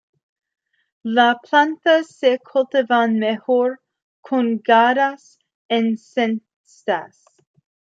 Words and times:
Las 1.03 1.35
plantas 1.47 2.07
se 2.07 2.39
cultivan 2.39 3.19
mejor 3.19 3.79
colgadas 4.23 5.37
en 5.69 5.95
cestas. 5.95 7.23